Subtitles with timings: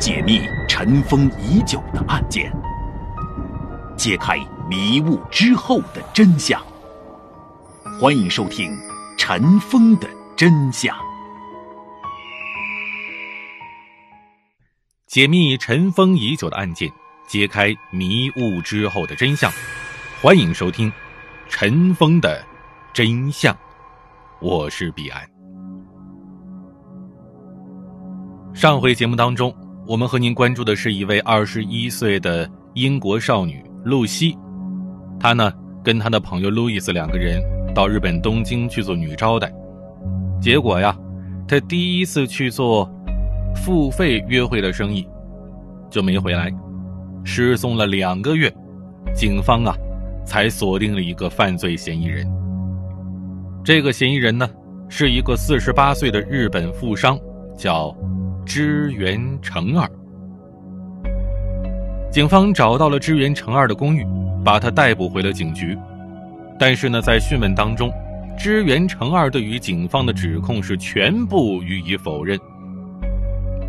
[0.00, 2.50] 解密尘封已久的案件，
[3.98, 6.58] 揭开迷雾之后的真相。
[8.00, 8.72] 欢迎收听
[9.18, 10.96] 《尘封的真相》，
[15.06, 16.90] 解密尘封已久的案件，
[17.26, 19.52] 揭开迷雾之后的真相。
[20.22, 20.90] 欢迎收听
[21.46, 22.42] 《尘封的
[22.94, 23.54] 真相》，
[24.40, 25.28] 我是彼岸。
[28.54, 29.54] 上回节目当中，
[29.90, 34.38] 我们和您关注的是一位二十一岁的英国少女露西，
[35.18, 37.42] 她呢跟她的朋友路易斯两个人
[37.74, 39.52] 到日本东京去做女招待，
[40.40, 40.96] 结果呀，
[41.48, 42.88] 她第一次去做
[43.56, 45.04] 付费约会的生意
[45.90, 46.52] 就没回来，
[47.24, 48.48] 失踪了两个月，
[49.12, 49.74] 警方啊
[50.24, 52.24] 才锁定了一个犯罪嫌疑人。
[53.64, 54.48] 这个嫌疑人呢
[54.88, 57.18] 是一个四十八岁的日本富商，
[57.58, 57.92] 叫。
[58.44, 59.88] 支援成二，
[62.10, 64.04] 警方找到了支援成二的公寓，
[64.44, 65.76] 把他逮捕回了警局。
[66.58, 67.90] 但是呢，在讯问当中，
[68.36, 72.38] 支援成二对于警方的指控是全部予以否认。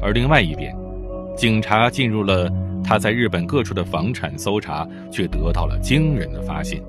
[0.02, 0.76] 而另外一边，
[1.38, 2.50] 警察进入了
[2.84, 6.82] 他在日本各处的房产搜查，却得到了惊人的发现。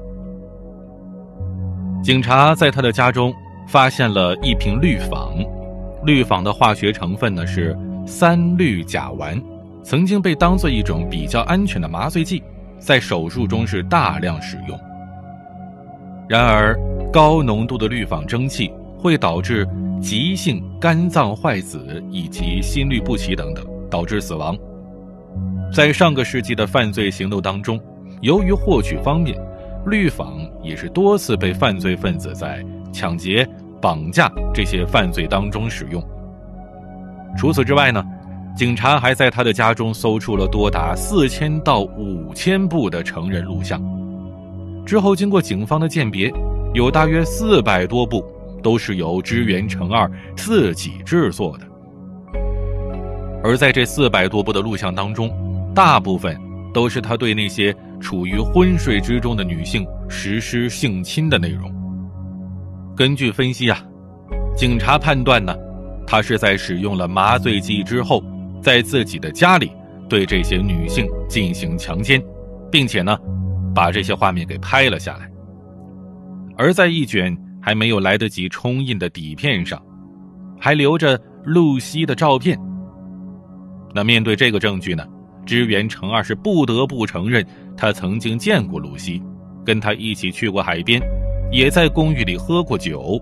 [2.02, 3.32] 警察在他的家中
[3.68, 5.34] 发现了一瓶氯仿。
[6.04, 9.40] 氯仿的化学成分呢是三氯甲烷，
[9.82, 12.42] 曾经被当做一种比较安全的麻醉剂，
[12.78, 14.78] 在手术中是大量使用。
[16.28, 16.76] 然而，
[17.12, 19.68] 高浓度的氯仿蒸汽会导致
[20.00, 24.56] 急性肝脏坏死以及心律不齐等等，导致死亡。
[25.72, 27.80] 在上个世纪的犯罪行动当中，
[28.22, 29.38] 由于获取方便，
[29.86, 33.48] 氯仿也是多次被犯罪分子在抢劫。
[33.82, 36.02] 绑架这些犯罪当中使用。
[37.36, 38.02] 除此之外呢，
[38.56, 43.82] 警察还在他的家中搜出了多达四千到五千部的成人录像。
[44.86, 46.32] 之后经过警方的鉴别，
[46.72, 48.24] 有大约四百多部
[48.62, 51.66] 都是由支原成二自己制作的。
[53.42, 55.28] 而在这四百多部的录像当中，
[55.74, 56.38] 大部分
[56.72, 61.72] 都是他对那些处于昏睡之中的女性实施性侵的内容。
[62.94, 63.82] 根据分析啊，
[64.54, 65.54] 警察判断呢，
[66.06, 68.22] 他是在使用了麻醉剂之后，
[68.60, 69.72] 在自己的家里
[70.08, 72.22] 对这些女性进行强奸，
[72.70, 73.18] 并且呢，
[73.74, 75.30] 把这些画面给拍了下来。
[76.56, 79.82] 而在一卷还没有来得及冲印的底片上，
[80.60, 82.58] 还留着露西的照片。
[83.94, 85.02] 那面对这个证据呢，
[85.46, 89.22] 支援程二是不得不承认，他曾经见过露西，
[89.64, 91.00] 跟他一起去过海边。
[91.52, 93.20] 也在公寓里喝过酒，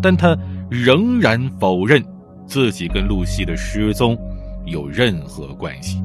[0.00, 0.38] 但他
[0.70, 2.00] 仍然否认
[2.46, 4.16] 自己跟露西的失踪
[4.64, 6.00] 有任何关系。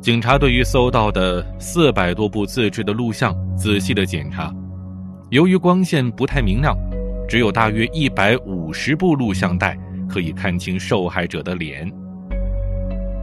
[0.00, 4.54] 警察对于搜到的四百多部自制的录像仔细的检查，
[5.30, 6.76] 由于光线不太明亮，
[7.28, 9.76] 只有大约一百五十部录像带
[10.08, 11.92] 可以看清受害者的脸，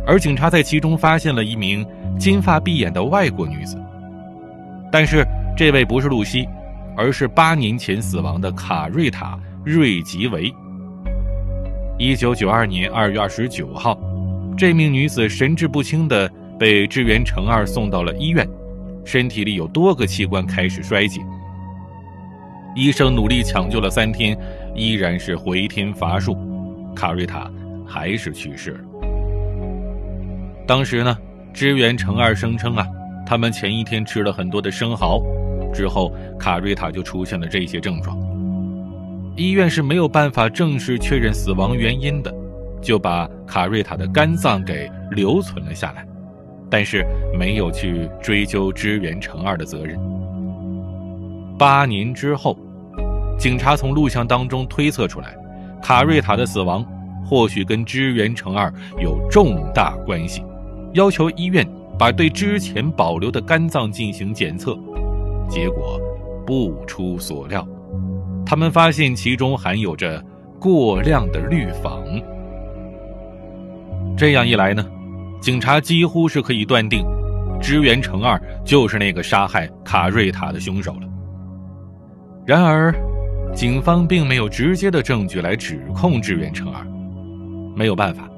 [0.06, 1.88] 而警察在其中发现了一名
[2.19, 3.81] 金发碧眼的外国女子，
[4.91, 5.25] 但是。
[5.55, 6.47] 这位不是露西，
[6.97, 10.51] 而是八年前死亡的卡瑞塔·瑞吉维。
[11.99, 13.95] 一九九二年二月二十九号，
[14.57, 16.27] 这名女子神志不清的
[16.59, 18.47] 被支援成二送到了医院，
[19.05, 21.21] 身体里有多个器官开始衰竭。
[22.75, 24.35] 医生努力抢救了三天，
[24.73, 26.35] 依然是回天乏术，
[26.95, 27.47] 卡瑞塔
[27.85, 28.79] 还是去世了。
[30.65, 31.15] 当时呢，
[31.53, 32.83] 支援成二声称啊，
[33.23, 35.21] 他们前一天吃了很多的生蚝。
[35.73, 38.17] 之后，卡瑞塔就出现了这些症状。
[39.35, 42.31] 医院是没有办法正式确认死亡原因的，
[42.81, 46.06] 就把卡瑞塔的肝脏给留存了下来，
[46.69, 47.03] 但是
[47.35, 50.00] 没有去追究支援成二的责任。
[51.57, 52.57] 八年之后，
[53.39, 55.36] 警察从录像当中推测出来，
[55.81, 56.86] 卡瑞塔的死亡
[57.25, 58.71] 或许跟支援成二
[59.01, 60.44] 有重大关系，
[60.94, 64.77] 要求医院把对之前保留的肝脏进行检测。
[65.50, 66.00] 结果
[66.45, 67.68] 不出所料，
[68.45, 70.24] 他们发现其中含有着
[70.60, 72.04] 过量的氯仿。
[74.18, 74.86] 这样一来呢，
[75.42, 77.06] 警察几乎是可以断定，
[77.62, 81.07] 支援成二就是那个杀害卡瑞塔的凶手了。
[82.45, 82.94] 然而，
[83.54, 86.86] 警方并没有直接的证据来指控支援成二，
[87.75, 88.30] 没有办法，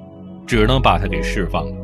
[0.45, 1.75] 只能把他给释放了。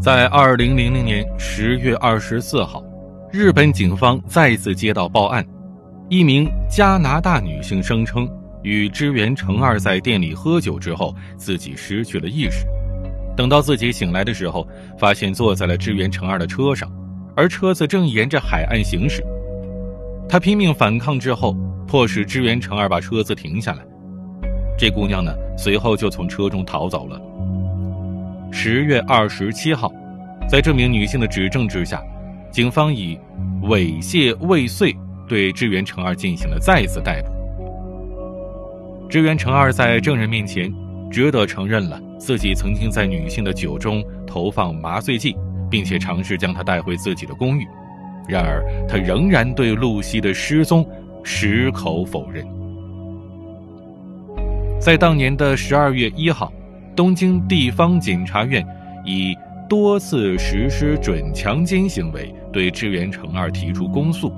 [0.00, 2.82] 在二零零零年十月二十四号。
[3.32, 5.42] 日本警方再次接到报案，
[6.10, 8.28] 一名加拿大女性声称
[8.62, 12.66] 与支援程二在店里喝酒之后，自己失去了意识。
[13.34, 14.68] 等到自己醒来的时候，
[14.98, 16.92] 发现坐在了支援程二的车上，
[17.34, 19.24] 而车子正沿着海岸行驶。
[20.28, 21.56] 他拼命反抗之后，
[21.86, 23.82] 迫使支援程二把车子停下来。
[24.76, 27.18] 这姑娘呢，随后就从车中逃走了。
[28.52, 29.90] 十月二十七号，
[30.46, 32.02] 在这名女性的指证之下，
[32.52, 33.18] 警方以
[33.62, 34.94] 猥亵未遂
[35.26, 37.32] 对支援成二进行了再次逮捕。
[39.08, 40.72] 支援成二在证人面前
[41.10, 45.34] 只得承认了自己曾经在女性的酒中投放麻醉剂，
[45.70, 47.66] 并且尝试将她带回自己的公寓。
[48.28, 50.86] 然而，他仍然对露西的失踪
[51.24, 52.46] 矢口否认。
[54.78, 56.52] 在当年的十二月一号，
[56.94, 58.64] 东京地方检察院
[59.04, 59.34] 以
[59.72, 64.30] 多次实施准强奸行为对支援成二提出公诉。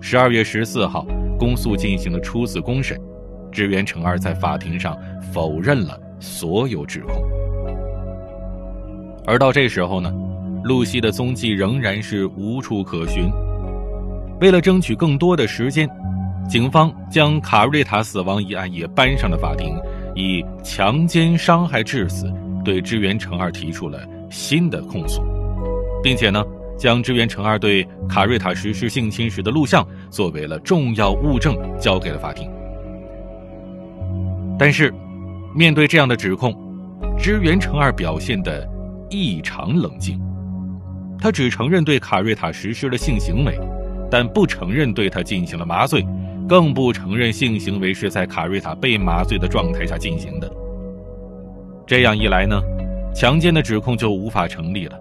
[0.00, 1.04] 十二月十四号，
[1.36, 2.96] 公诉进行了初次公审，
[3.50, 4.96] 支援成二在法庭上
[5.32, 7.20] 否认了所有指控。
[9.26, 10.14] 而到这时候呢？
[10.62, 13.28] 露西的踪迹仍然是无处可寻。
[14.40, 15.90] 为了争取更多的时间，
[16.48, 19.76] 警方将卡瑞塔死亡一案也搬上了法庭，
[20.14, 22.32] 以强奸伤害致死
[22.64, 23.98] 对支援成二提出了
[24.30, 25.22] 新的控诉，
[26.02, 26.44] 并且呢，
[26.78, 32.50] 将支援成二对卡瑞塔实施性侵时的录像作为了重要物证交给了法庭。
[34.58, 34.92] 但是，
[35.54, 36.54] 面对这样的指控，
[37.18, 38.66] 支援成二表现得
[39.10, 40.20] 异常冷静。
[41.18, 43.58] 他只承认对卡瑞塔实施了性行为，
[44.10, 46.06] 但不承认对他进行了麻醉，
[46.46, 50.50] 更不承认性行为是在卡瑞塔被麻醉的状态下进行的。
[51.86, 52.60] 这样一来呢，
[53.16, 55.00] 强奸的指控就无法成立了，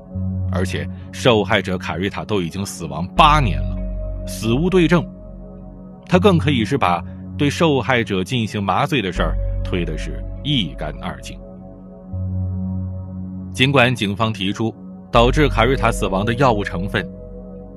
[0.50, 3.76] 而且受害者卡瑞塔都已经死亡八年了，
[4.26, 5.06] 死无对证，
[6.08, 7.04] 他更可以是把
[7.38, 9.36] 对受害者进行麻醉的事儿
[9.66, 11.38] 推的是一干二净。
[13.52, 14.74] 尽管警方提出。
[15.12, 17.08] 导致卡瑞塔死亡的药物成分，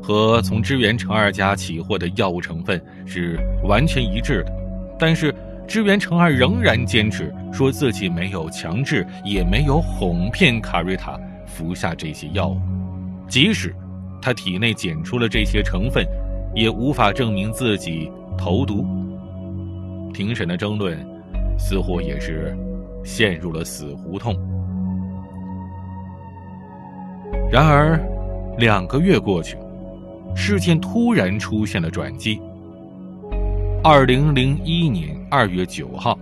[0.03, 4.53] 和从支援成二家起获的药物成分是完全一致的，
[4.99, 5.33] 但是
[5.69, 12.59] 支援成二仍然坚持说自己没有强制，也没有哄骗卡瑞塔服下这些药物，
[13.29, 13.75] 即使
[14.21, 16.03] 他体内检出了这些成分，
[16.55, 18.87] 也无法证明自己投毒。
[20.15, 20.99] 庭审的争论
[21.59, 22.57] 似乎也是
[23.05, 24.35] 陷入了死胡同。
[27.53, 28.01] 然而，
[28.57, 29.59] 两个月过去，
[30.35, 32.41] 事件突然出现了转机。
[33.85, 36.19] 二零零一年二月九号，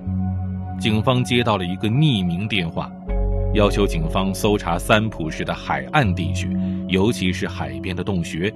[0.78, 2.92] 警方接到了一个匿名电话，
[3.54, 6.54] 要求警方搜查三浦市的海岸地区，
[6.88, 8.52] 尤其是海边的洞穴。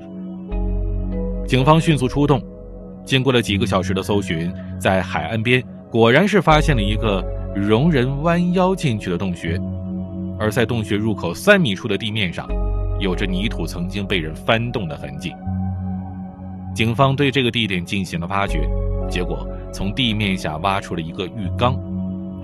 [1.49, 2.43] 警方迅速出动，
[3.03, 7.25] 经过了几个小时的搜寻，在海岸边果然是发现了一个
[7.57, 9.59] 容人弯腰进去的洞穴，
[10.39, 12.47] 而在洞穴入口三米处的地面上。
[13.01, 15.33] 有着泥土曾经被人翻动的痕迹。
[16.75, 18.61] 警方对这个地点进行了挖掘，
[19.11, 21.79] 结果从地面下挖出了一个浴缸，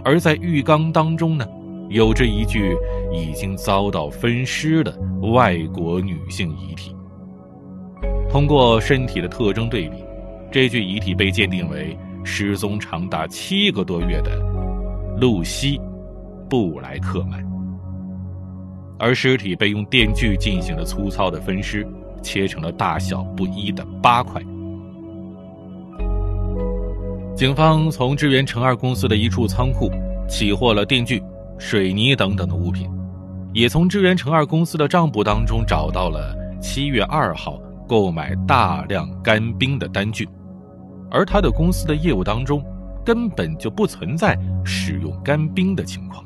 [0.04, 1.46] 而在浴缸当中呢，
[1.88, 2.74] 有着一具
[3.12, 4.94] 已经遭到分尸的
[5.32, 6.94] 外国女性遗体。
[8.28, 9.96] 通过身体的特征对比，
[10.50, 14.36] 这具遗体被鉴定为失踪长达七个多月的
[15.20, 15.78] 露西·
[16.48, 17.42] 布莱克曼。
[18.98, 21.86] 而尸体被用电锯进行了粗糙的分尸，
[22.22, 24.42] 切成了大小不一的八块。
[27.36, 29.90] 警方从支援成二公司的一处仓库
[30.26, 31.22] 起获了电锯、
[31.58, 32.90] 水泥等等的物品，
[33.52, 40.26] 也从支援成二公司的账簿当中找到了七月二号购买大量干冰的单据，
[41.10, 42.64] 而他的公司的业务当中
[43.04, 46.24] 根本就不存在使用干冰的情况。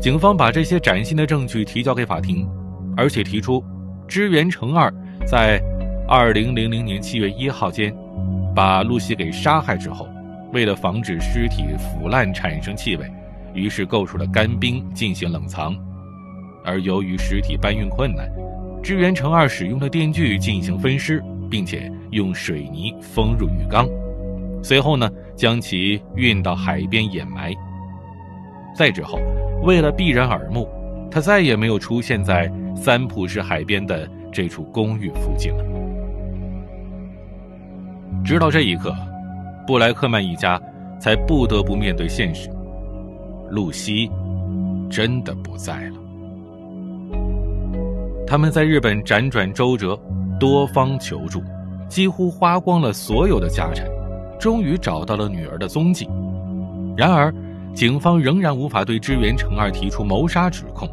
[0.00, 2.48] 警方把这些崭新的证据提交给法庭，
[2.96, 3.62] 而且提出，
[4.06, 4.90] 支援成二
[5.26, 5.60] 在
[6.08, 7.94] 二零零零年七月一号间，
[8.54, 10.08] 把露西给杀害之后，
[10.52, 13.10] 为了防止尸体腐烂产生气味，
[13.54, 15.76] 于是购出了干冰进行冷藏。
[16.64, 18.28] 而由于尸体搬运困难，
[18.82, 23.88] 支援成二使用了电锯进行分尸，并且用水泥封入浴缸，
[24.62, 27.54] 随后呢，将其运到海边掩埋。
[28.76, 29.18] 再之后。
[29.64, 30.68] 为了避人耳目，
[31.10, 35.64] 他再也没有出现在三浦市海边的这处公寓附近了。
[38.24, 38.94] 直到这一刻，
[39.66, 40.60] 布莱克曼一家
[41.00, 42.50] 才不得不面对现实：
[43.50, 44.10] 露西
[44.90, 45.96] 真的不在了。
[48.26, 49.98] 他们在日本辗转周折，
[50.38, 51.42] 多方求助，
[51.88, 53.88] 几乎花光了所有的家产，
[54.38, 56.06] 终于找到了女儿的踪迹。
[56.94, 57.32] 然而，
[57.74, 60.86] 警方仍然无法对支援成二提出谋杀指控，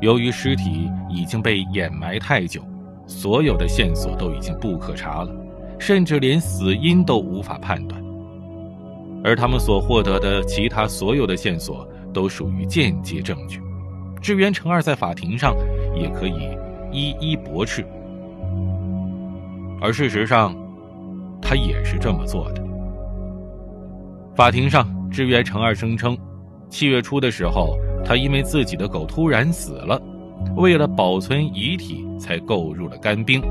[0.00, 2.60] 由于尸体已经被掩埋太久，
[3.06, 5.30] 所有的线索都已经不可查了，
[5.78, 8.02] 甚至连死因都无法判断。
[9.24, 13.60] 而他们所获得的其他所有的线索都属于间接证据，
[14.20, 15.56] 志源成二在法庭上
[15.96, 16.34] 也可以
[16.92, 17.84] 一一驳斥。
[19.80, 20.56] 而事实上，
[21.42, 22.62] 他也是这么做的。
[24.34, 26.16] 法庭上，志源成二声称，
[26.70, 30.00] 七月初的时候，他因为自己的狗突然死了，
[30.56, 33.42] 为了保存遗体才购入了干冰。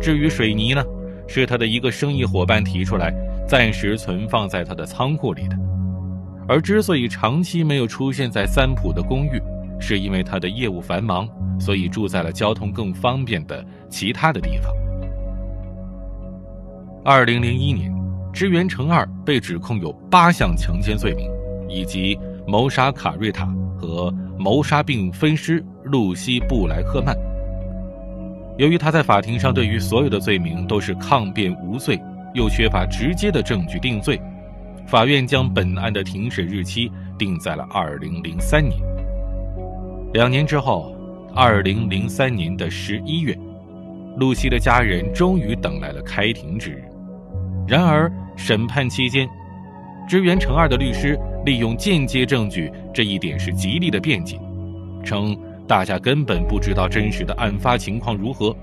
[0.00, 0.84] 至于水泥呢，
[1.34, 3.10] 是他的一个生意伙伴提出来，
[3.48, 5.56] 暂时存放在他的仓库里的。
[6.46, 9.40] 而之所以长期没有出现在三浦的公寓，
[9.80, 11.26] 是因为他的业务繁忙，
[11.58, 14.70] 所以住在了交通更方便的其他的地方。
[17.02, 17.90] 二零零一年，
[18.30, 21.30] 支援成二被指控有八项强奸罪名，
[21.66, 23.46] 以及谋杀卡瑞塔
[23.78, 27.16] 和谋杀并分尸露西布莱克曼。
[28.58, 31.98] 由于他在法庭上对于所有的罪名都是抗辩无罪，
[32.34, 34.20] 又缺乏直接的证据定罪，
[34.86, 38.78] 法院将本案的庭审日期定在了二零零三年。
[40.12, 40.94] 两年之后，
[41.34, 43.36] 二零零三年的十一月，
[44.18, 46.84] 露西的家人终于等来了开庭之日。
[47.66, 49.26] 然而，审判期间，
[50.06, 54.38] 支援成二的律师利用间接证据这一点是极力的辩解，
[55.02, 55.34] 称
[55.72, 58.54] 大家根本不知道真实的案发情况如何，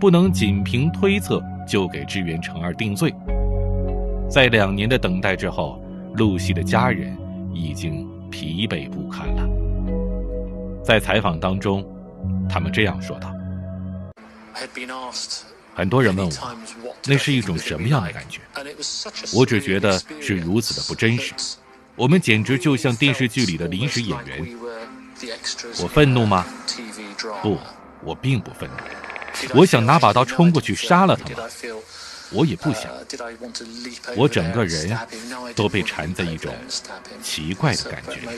[0.00, 3.14] 不能仅凭推测就给支援成二定罪。
[4.28, 5.80] 在两年的等待之后，
[6.16, 7.16] 露西的家人
[7.54, 9.48] 已经疲惫不堪了。
[10.82, 11.86] 在采访当中，
[12.48, 13.32] 他们这样说道。
[15.72, 18.40] 很多人问我，那是一种什么样的感觉？
[19.32, 21.32] 我只觉得是如此的不真实。
[21.94, 24.44] 我们简直就像电视剧里的临时演员。
[25.82, 26.44] 我愤怒吗？
[27.42, 27.58] 不，
[28.02, 28.76] 我并不愤怒。
[29.54, 31.36] 我想拿把刀冲过去杀了他们？
[32.32, 32.90] 我也不想。
[34.16, 34.98] 我整个人
[35.54, 36.52] 都被缠在一种
[37.22, 38.28] 奇怪的感觉。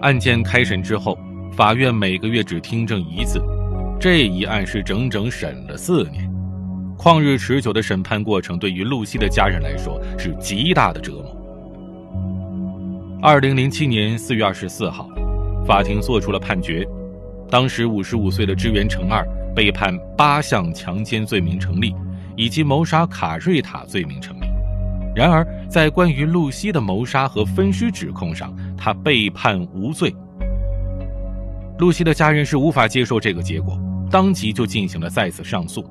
[0.00, 1.18] 案件开审之后，
[1.56, 3.40] 法院每个月只听证一次。
[4.00, 6.30] 这一案是整整审了四年，
[6.98, 11.33] 旷日持久的审判过程对于露西的家人来说是极大的折磨。
[13.26, 15.08] 二零零七年四月二十四号，
[15.66, 16.86] 法庭作出了判决，
[17.48, 19.26] 当时五十五岁的支援成二
[19.56, 21.94] 被判八项强奸罪名成立，
[22.36, 24.44] 以及谋杀卡瑞塔罪名成立。
[25.16, 30.14] 然而，在关于露西的谋杀和分尸指控上，他被判无罪。
[31.78, 33.80] 露西的家人是无法接受这个结果。
[34.10, 35.82] 当即就进行了再次上诉。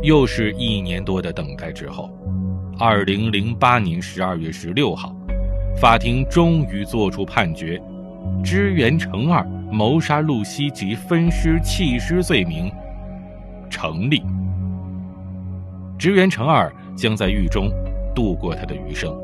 [0.00, 2.08] 又是一年多的等待之后，
[2.78, 5.12] 二零零八年十二月十六号，
[5.76, 7.80] 法庭终于作出判决：
[8.42, 12.70] 支援成二谋杀露西及分尸弃尸罪名
[13.68, 14.22] 成立。
[15.98, 17.70] 支援成二将在狱中
[18.14, 19.14] 度过他的余生。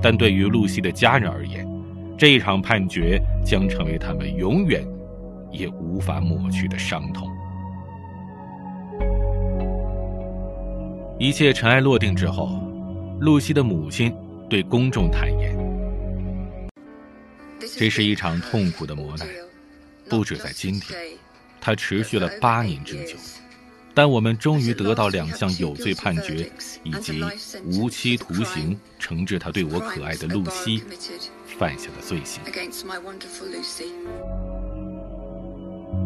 [0.00, 1.66] 但对于露西的家人而言，
[2.16, 4.84] 这一场判决将成为他们永远。
[5.52, 7.28] 也无法抹去的伤痛。
[11.18, 12.48] 一切尘埃落定之后，
[13.18, 14.14] 露西的母亲
[14.50, 15.56] 对公众坦言
[17.78, 19.28] ：“这是一场痛苦的磨难，
[20.08, 20.98] 不止在今天，
[21.60, 23.14] 它持续了八年之久。
[23.94, 26.50] 但我们终于得到两项有罪判决，
[26.82, 27.22] 以及
[27.64, 30.82] 无期徒刑，惩治他对我可爱的露西
[31.56, 32.42] 犯下的罪行。”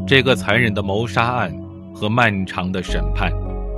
[0.06, 1.50] 这个残忍的谋杀案
[1.94, 3.32] 和漫长的审判，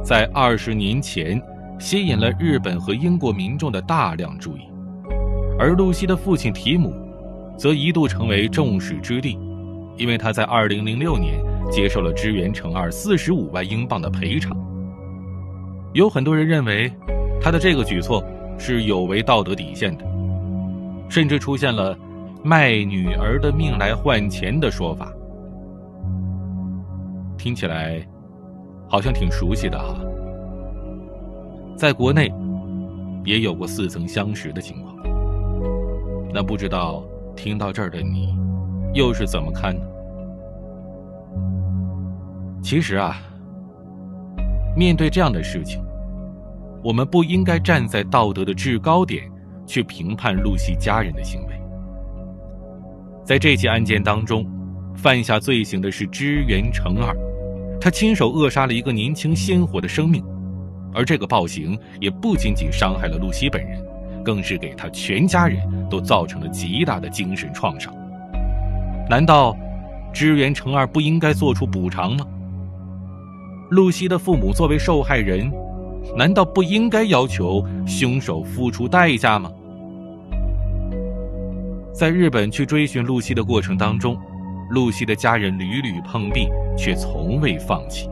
[0.04, 1.40] 在二十年前
[1.78, 4.62] 吸引了日本和英国民众的大量注意，
[5.58, 6.92] 而露西的父亲提姆，
[7.56, 9.38] 则一度成为众矢之的，
[9.96, 11.38] 因为他在二零零六年
[11.70, 14.56] 接受了支援乘二四十五万英镑的赔偿。
[15.92, 16.90] 有很多人认为，
[17.40, 18.24] 他的这个举措
[18.58, 20.04] 是有违道德底线的，
[21.08, 21.96] 甚至出现了
[22.42, 25.12] 卖女儿的命来换钱的说法。
[27.36, 28.00] 听起来
[28.88, 29.94] 好像挺熟悉的哈，
[31.76, 32.32] 在国内
[33.24, 34.96] 也有过似曾相识的情况。
[36.32, 37.04] 那不知道
[37.36, 38.34] 听到这儿的你
[38.94, 39.82] 又是怎么看呢？
[42.62, 43.16] 其实啊，
[44.74, 45.84] 面对这样的事情，
[46.82, 49.30] 我们不应该站在道德的制高点
[49.66, 51.54] 去评判露西家人的行为。
[53.22, 54.46] 在这起案件当中，
[54.94, 57.14] 犯下罪行的是支援成二。
[57.78, 60.24] 他亲手扼杀了一个年轻鲜活的生命，
[60.96, 63.78] 而这个暴行也不仅仅伤害了露西本人，
[64.24, 65.60] 更是给他全家人
[65.90, 67.94] 都造成了极大的精神创伤。
[69.08, 69.54] 难道
[70.12, 72.26] 支援成二不应该做出补偿吗？
[73.70, 75.52] 露西的父母作为受害人，
[76.16, 79.52] 难道不应该要求凶手付出代价吗？
[81.92, 84.16] 在日本去追寻露西的过程当中，
[84.70, 88.08] 露西的家人屡屡碰壁，却从未放弃。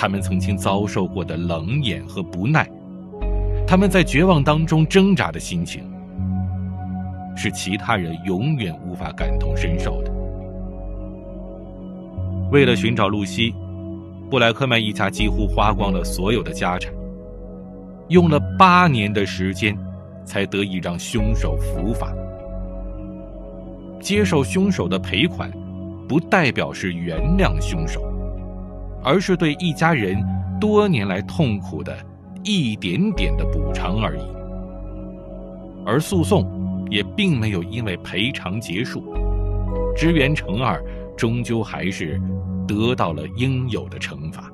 [0.00, 2.70] 他们曾经遭受过的冷眼和不耐，
[3.66, 5.82] 他们在绝望当中挣扎的心情。
[7.34, 10.12] 是其他人永远无法感同身受的。
[12.52, 13.52] 为了寻找露西，
[14.30, 16.92] 布莱克曼一家几乎花光了所有的家产，
[18.08, 19.76] 用了八年的时间，
[20.24, 22.12] 才得以让凶手伏法。
[24.00, 25.50] 接受凶手的赔款，
[26.08, 28.07] 不代表是原谅凶手，
[29.02, 30.16] 而是对一家人
[30.60, 31.96] 多年来痛苦的
[32.42, 34.22] 一点点的补偿而已。
[35.84, 36.56] 而诉讼。
[36.90, 39.04] 也并没有因为赔偿结束，
[39.94, 40.82] 支援成二
[41.18, 42.18] 终究还是
[42.66, 44.50] 得到了应有的惩罚。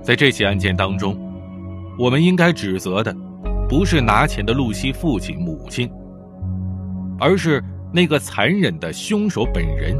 [0.00, 1.14] 在这起案件当中，
[1.98, 3.14] 我们应该指责的
[3.68, 5.90] 不是拿钱的露西父亲母亲，
[7.18, 9.94] 而是那个残忍的凶手本人。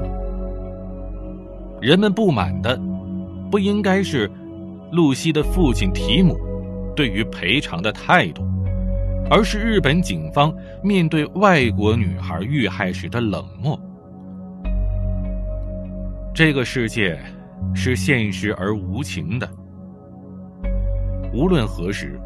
[1.80, 2.78] 人们不满的
[3.50, 4.30] 不应该是
[4.92, 6.38] 露西的父亲提姆
[6.94, 8.44] 对于赔偿的态度。
[9.32, 13.78] 而是日本警方面对外国女孩遇害时的冷漠。
[16.34, 17.16] 这个世界
[17.72, 19.48] 是现实而无情的。
[21.32, 22.18] 无论何时，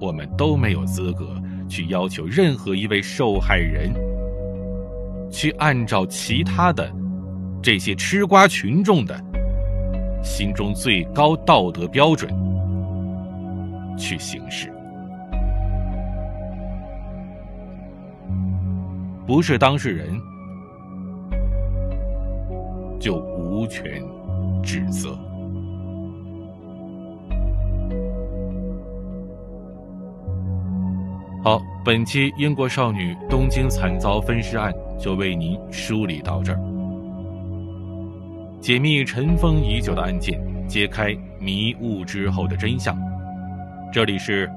[0.00, 3.94] 我们都没有资格去要求任何一位受害人
[5.30, 6.92] 去按照其他的
[7.62, 9.16] 这些吃瓜群众的
[10.20, 12.28] 心中最高道德标准
[13.96, 14.68] 去行事。
[19.24, 20.20] 不是当事人，
[22.98, 24.02] 就无权
[24.60, 25.16] 指责。
[31.44, 36.58] 好，本期英国少女东京惨遭分尸案就为您梳理到这儿，
[38.62, 42.96] 解密尘封已久的案件，揭开迷雾之后的真相。
[43.92, 44.48] 这里是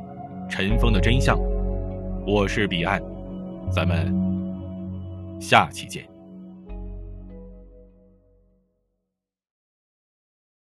[0.48, 1.36] 尘封的真相，
[2.24, 3.02] 我是彼岸，
[3.72, 4.14] 咱们。
[5.42, 6.15] 下期见。